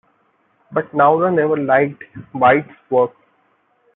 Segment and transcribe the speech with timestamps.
[0.71, 2.01] But Nowra never liked
[2.33, 3.11] White's work.